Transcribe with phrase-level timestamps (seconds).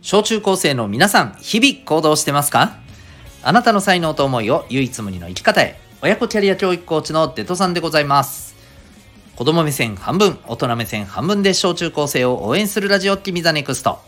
[0.00, 2.78] 小中高生の皆さん、日々行動してますか？
[3.42, 5.78] あなたの才能と思いを唯一無二の生き方へ。
[6.00, 8.54] 親子キャリア教育コーチのデトさんでございます。
[9.34, 13.98] 子供目線半分、大人目線半分で小中高生を応援するラジオ君 The Next。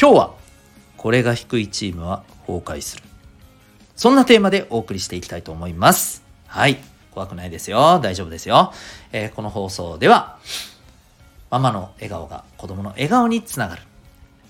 [0.00, 0.34] 今日は、
[0.96, 3.02] これが低いチームは崩壊する。
[3.96, 6.22] そんなテーマでお送りしていきたいと思います。
[6.46, 6.78] はい。
[7.10, 8.00] 怖くないですよ。
[8.00, 8.72] 大丈夫ですよ。
[9.12, 10.38] えー、この放送では、
[11.50, 13.82] ママの笑顔が子供の笑顔につながる。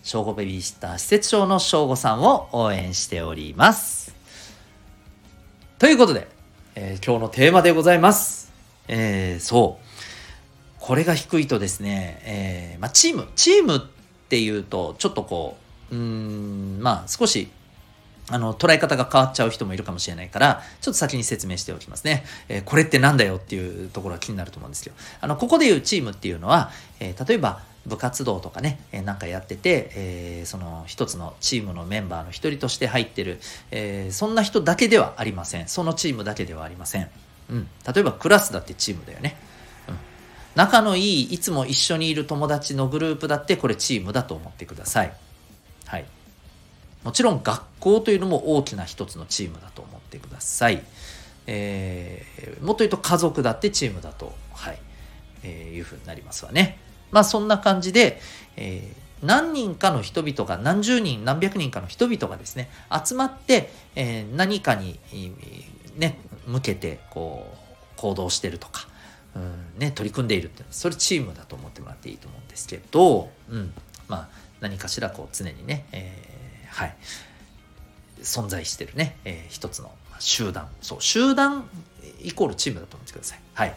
[0.05, 4.15] 正午ベビーシッター施設長の正午さんを応援しております。
[5.79, 6.29] ということで、
[6.75, 8.53] えー、今日のテーマでございます。
[8.87, 9.85] えー、そう。
[10.79, 13.81] これが低いとですね、えー、まあ、チーム、チームっ
[14.29, 15.57] ていうと、ちょっとこ
[15.91, 17.49] う、うん、まあ、少し
[18.29, 22.27] あの、捉え方が変わっちゃう人もいるかもしれないから、ちょっと先に説明しておきますね。
[22.51, 24.93] えー、これってなんだよっていうところが気になると思うんですよ。
[25.23, 35.69] あの、ここで言うチームっていうのは、えー、例えば、部活動とかね、えー、なんかやってて、えー、その一つのチームのメンバーの一人として入ってる、えー、そんな人だけではありません。
[35.69, 37.11] そのチームだけではありません。
[37.51, 37.69] うん。
[37.95, 39.37] 例えばクラスだってチームだよね。
[39.89, 39.97] うん。
[40.55, 45.13] 仲のいい、いつも一緒にいる友達のグループだってこれチームだと思ってください。
[45.87, 46.07] はい。
[47.03, 50.83] もちろん学校というのも大きな一つのチームだと思ってください。
[51.47, 54.79] えー、もっと言うと家族だってチームだと、はい、
[55.43, 56.79] えー、いうふうになりますわね。
[57.11, 58.21] まあそんな感じで、
[58.57, 62.71] えー、何人かの人々が、何十人、何百人かの人々がですね、
[63.05, 64.99] 集まって、えー、何かに、
[65.97, 67.65] ね、向けて、こう、
[67.97, 68.87] 行動してるとか、
[69.35, 73.73] うんね、取り組んでいるってそれチームだと思ってもらっていいと思うんですけど、うん、
[74.09, 74.29] まあ
[74.61, 76.97] 何かしらこう常にね、えーはい、
[78.21, 80.69] 存在してるね、えー、一つの集団。
[80.81, 81.69] そう、集団
[82.23, 83.41] イコールチームだと思ってください。
[83.55, 83.75] はい。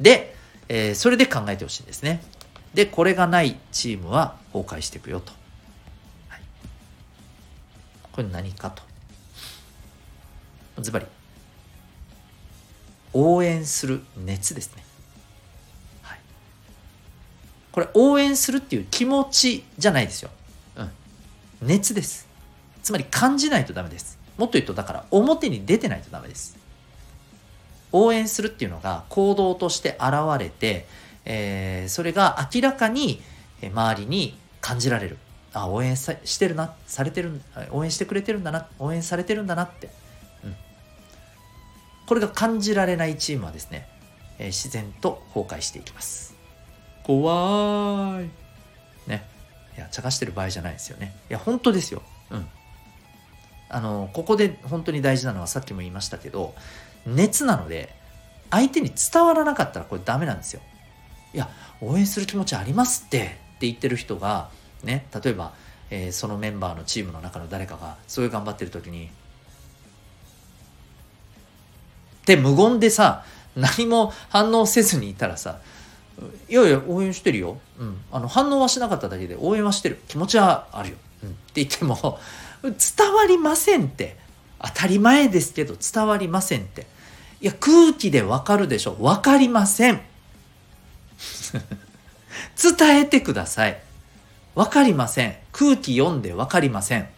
[0.00, 0.34] で、
[0.68, 2.22] えー、それで考えてほしいんですね。
[2.74, 5.32] で、これがないチームは崩壊していくよと。
[6.28, 6.40] はい、
[8.12, 8.82] これ何かと。
[10.80, 11.06] ズバリ、
[13.12, 14.84] 応援する熱ですね。
[16.02, 16.18] はい。
[17.72, 20.30] これ、応援するっていう気持ちじゃないですよ。
[20.76, 20.90] うん。
[21.62, 22.28] 熱です。
[22.82, 24.18] つまり感じないとダメです。
[24.36, 26.56] もっと言うと、だから表に出てないとダメです。
[27.90, 30.86] 応援するっていうのが行動として現れて、
[31.28, 33.22] えー、それが明らかに
[33.62, 35.18] 周りに感じられる。
[35.52, 37.40] あ、応援さしてるな、されてる、
[37.70, 39.90] 応援してくれてるんだな、応援されてるんだなって。
[40.42, 40.56] うん。
[42.06, 43.86] これが感じられないチームはですね、
[44.38, 46.34] えー、自然と崩壊していきます。
[47.04, 49.08] 怖い。
[49.08, 49.24] ね。
[49.76, 51.14] いや、茶化してる場合じゃないですよね。
[51.30, 52.02] いや、本当ですよ。
[52.30, 52.48] うん。
[53.70, 56.54] あのここで本当に大事なのはさっきも言いましたけど
[57.06, 57.94] 熱なので
[58.50, 60.62] 相手に伝わらなかったらこれダメなんですよ。
[61.34, 61.48] いや
[61.80, 63.20] 応援する気持ちありますってっ
[63.58, 64.50] て言ってる人が
[64.84, 65.52] ね例えば、
[65.90, 69.08] えー、そのメンバーのチームの中の誰かがすごい頑張ってる時にっ
[72.24, 73.24] て無言でさ
[73.56, 75.58] 何も反応せずにいたらさ
[76.48, 82.18] いやいや応援してるよ、うん、あの反応はしなかっただけで応援はしてる気持ちはあるよ、うん、って言っても
[82.62, 84.28] 伝わりませんって。
[84.60, 86.86] 当たり前ですけど伝わりませんって。
[87.40, 88.96] いや、空気でわかるでしょ。
[89.00, 90.00] わかりません。
[92.78, 93.80] 伝えてください。
[94.54, 95.36] わかりません。
[95.52, 97.08] 空気読んでわかりません。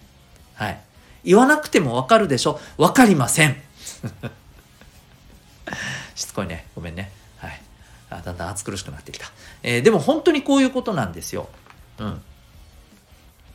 [0.54, 0.80] はい。
[1.24, 2.60] 言わなくてもわかるでしょ。
[2.76, 3.56] わかりません。
[6.14, 6.66] しつこいね。
[6.74, 7.10] ごめんね。
[7.38, 7.60] はい。
[8.10, 9.26] あだんだん暑苦しくなってきた。
[9.62, 11.48] えー、でも本当にこういうことなんですよ。
[11.98, 12.22] うん。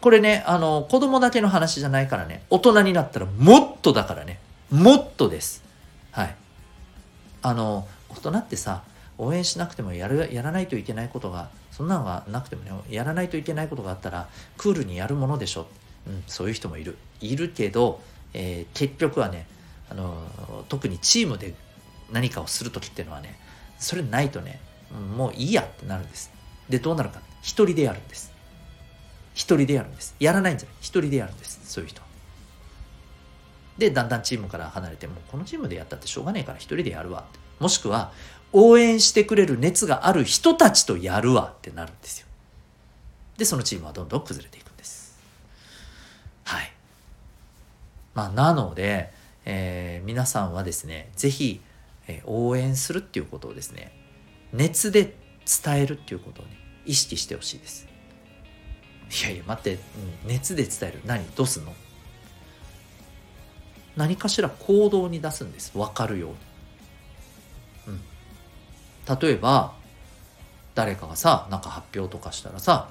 [0.01, 4.39] これね、あの、子供だけの話じゃないからね、大人になったらもっとだからね、
[4.71, 5.63] もっとです。
[6.11, 6.35] はい。
[7.41, 8.83] あの、大人ってさ、
[9.17, 14.27] 応援しなくてもやる、やらないといけないことが、そんなのがなくてもね、やらないといけないことがあったら、
[14.57, 15.67] クールにやるものでしょ。
[16.07, 16.97] うん、そういう人もいる。
[17.21, 18.01] いるけど、
[18.33, 19.47] えー、結局はね、
[19.89, 21.53] あの、特にチームで
[22.11, 23.39] 何かをする時っていうのはね、
[23.79, 24.59] それないとね、
[25.17, 26.31] もういいやってなるんです。
[26.69, 27.21] で、どうなるか。
[27.41, 28.33] 一人でやるんです。
[29.33, 30.15] 一人でやるんです。
[30.19, 30.75] やらないんじゃない。
[30.79, 31.59] 一人でやるんです。
[31.63, 32.01] そういう人。
[33.77, 37.25] で、だんだんチームから離れて、もうこのチームでやったってしょうがねえから一人でやるわ。
[37.59, 38.11] もしくは、
[38.57, 42.27] 応援してくれる熱がある人たちとやるわってなるんですよ。
[43.37, 45.19] で、そのチームはどんどん崩れていくんです。
[46.45, 46.71] はい。
[48.13, 49.11] まあ、なので、
[49.43, 51.59] えー、皆さんはですね、ぜひ、
[52.07, 53.91] えー、応援するっていうことをですね、
[54.53, 55.15] 熱で
[55.45, 56.51] 伝えるっていうことをね、
[56.85, 57.87] 意識してほしいです。
[59.21, 59.77] いやいや待って、う
[60.27, 61.25] ん、熱で伝える何？
[61.35, 61.73] どうすんの？
[63.97, 66.35] 何かしら行動に出すんです分かるように、
[69.07, 69.73] 例えば
[70.73, 72.89] 誰かがさなんか発表とかしたらさ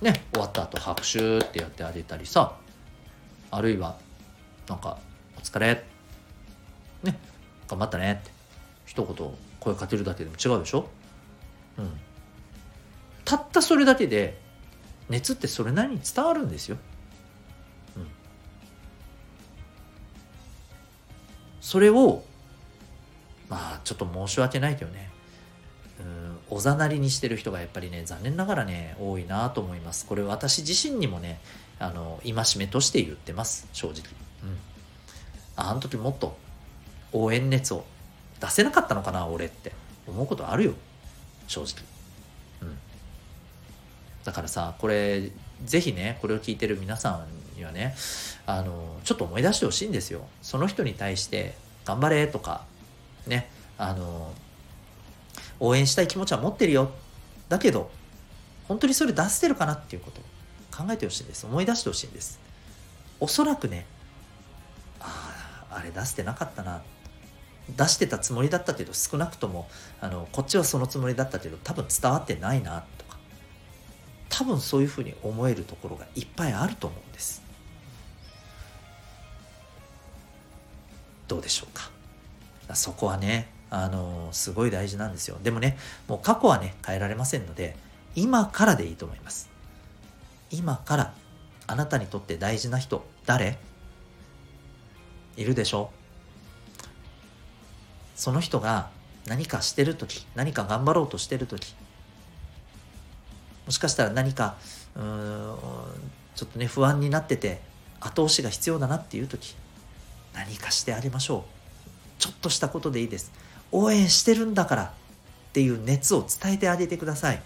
[0.00, 2.56] ね終わった後拍手ってやってあげたりさ
[3.50, 3.96] あるいは
[4.68, 4.98] なんか
[5.38, 5.84] 「お疲れ」
[7.02, 7.18] ね
[7.68, 8.30] 頑張ったねって
[8.84, 9.30] 一言
[9.60, 10.88] 声かけるだけでも違うでしょ？
[11.78, 12.00] うん。
[13.24, 14.38] たったそれだけで
[15.08, 16.76] 熱ってそれなりに伝わるんですよ、
[17.96, 18.08] うん、
[21.60, 22.24] それを
[23.48, 25.10] まあちょっと申し訳ないけどね。
[26.00, 30.06] うんおざなりにしてる人がやっぱりね残念ながらね多いなと思います。
[30.06, 31.40] これ私自身にもね
[31.78, 33.68] あの戒めとして言ってます。
[33.72, 34.02] 正直。
[34.42, 34.58] うん。
[35.56, 36.36] あの時もっと
[37.12, 37.84] 応援熱を
[38.40, 39.72] 出せなかったのかな俺って。
[40.06, 40.74] 思うことあるよ。
[41.48, 41.84] 正直。
[42.62, 42.78] うん。
[44.24, 45.30] だからさこれ
[45.64, 47.94] ぜひねこれを聞いてる皆さんにはね
[48.46, 50.26] あのちょっと思い出してほしいんですよ。
[50.42, 52.64] その人に対して頑張れとか
[53.26, 54.32] ねあの
[55.60, 56.90] 応援したい気持ちは持ってるよ。
[57.48, 57.90] だけど
[58.68, 60.20] 本当にそれ出してるかなっていうこと
[60.76, 61.46] 考えてほしいんです。
[61.46, 62.38] 思い出してほしいんです。
[63.20, 63.86] おそらくね
[65.00, 66.82] あああれ出してなかったな。
[67.76, 69.68] 出してたつもりだったけど少なくとも
[70.00, 73.16] あのこっちはそのつもりだったけど多分伝わってないなとか。
[74.28, 77.42] 多分そういうふうに思えるところがいっぱいあると思うんです。
[81.26, 81.90] どうでしょうか？
[82.74, 85.38] そこはねあのすごい大事なんですよ。
[85.42, 85.76] でもね
[86.08, 87.76] もう過去はね変えられませんので
[88.14, 89.48] 今からでいいと思います。
[90.50, 91.14] 今から
[91.66, 93.58] あなたにとって大事な人誰？
[95.36, 95.90] いるでしょ？
[98.14, 98.88] その人が
[99.26, 101.74] 何かしてる時何か頑張ろうとしてる時
[103.66, 104.56] もしかしたら何か
[104.94, 105.56] うーん
[106.34, 107.60] ちょっとね不安になってて
[108.00, 109.56] 後押しが必要だなっていう時
[110.32, 111.55] 何かしてあげましょう。
[112.18, 113.32] ちょっとしたことでいいです。
[113.72, 114.88] 応援してるんだからっ
[115.52, 117.42] ていう熱を伝えてあげてください。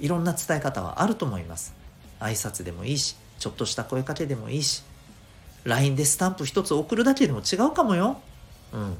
[0.00, 1.74] いろんな伝え方はあると思います。
[2.18, 4.82] 挨拶でもいいしちょっとした声かけでもいいし
[5.64, 8.20] LINE でスタンプ一つ送るだけでも違うかもよ。
[8.72, 8.96] うん。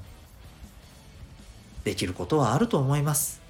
[1.84, 3.40] できることはあると思います。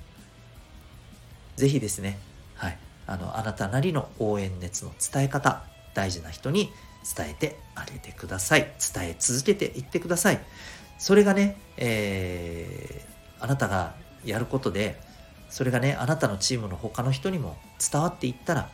[1.57, 2.19] 是非ですね
[2.55, 2.79] はい。
[3.07, 6.71] あのあなたなりの応援熱の伝え方大事な人に
[7.17, 8.73] 伝えてあげてください。
[8.95, 10.41] 伝え続けていってください。
[11.01, 15.01] それがね、えー、あなたがやることで
[15.49, 17.57] それがねあなたのチームの他の人にも
[17.91, 18.69] 伝わっていったら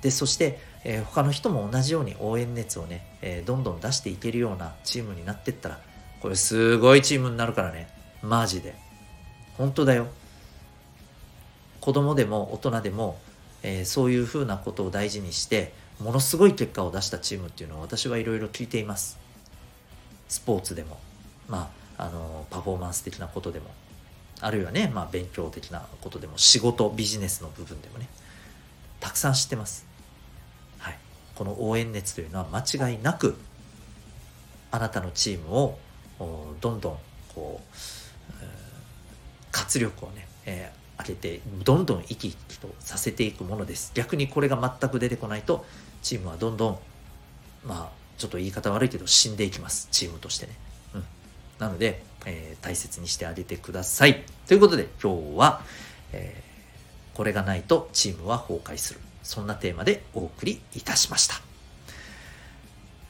[0.00, 5.80] でそして、えー、他の人も同じように応援熱をね、えー、どんどん出していけるようなチームになっていったら
[6.22, 7.88] これすごいチームになるからね。
[8.22, 8.74] マジで。
[9.58, 10.06] 本当だよ。
[11.82, 13.18] 子供でも大人でも、
[13.62, 19.18] えー、そういうふうなことを大事にしてものすごい結果を出したチームっていうのは私はいろいろ聞いています。
[20.28, 20.98] スポーツでも。
[21.48, 23.66] まあ、あのパフォーマンス的なことでも
[24.40, 28.08] あるいはね、まあ、勉強的なことでも仕事ビジネスの部分でもね
[29.00, 29.86] たくさん知ってます、
[30.78, 30.98] はい、
[31.34, 33.36] この応援熱というのは間違いなく
[34.70, 35.78] あなたのチームを
[36.60, 36.98] どんどん
[37.34, 37.74] こう、
[39.52, 43.92] 活力をね、えー、上げてどんどん生き生きとさせていくものです。
[43.94, 45.64] 逆にこれが全く出てこないと
[46.02, 46.78] チームはどんどん
[47.64, 47.88] まあ
[48.18, 49.88] ちょっと言い方悪いけど死んでいきます。
[49.92, 50.54] チームとしてね。
[51.58, 54.24] なので、えー、大切にしてあげてください。
[54.46, 55.62] ということで今日は、
[56.12, 59.00] えー、これがないとチームは崩壊する。
[59.22, 61.40] そんなテーマでお送りいたしました。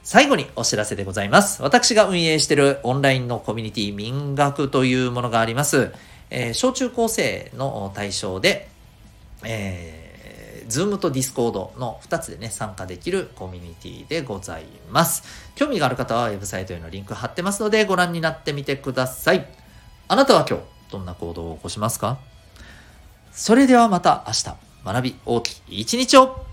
[0.04, 1.62] 最後にお知らせでございます。
[1.62, 5.92] 私が運営しているオンラインのコミュニティ民学というものがあります。
[6.30, 8.68] えー、小中高生の対象で、
[10.64, 15.22] えー Zoom と Discord の2つでね、参加できるコミュニティでございます。
[15.54, 19.46] 興味がある方はウェブサイトへのリンク貼ってますのでご覧になってみてください。
[20.08, 22.18] あなたは今日、どんな行動を起こしますか？
[23.32, 26.44] それではまた明日、学び大きい一日を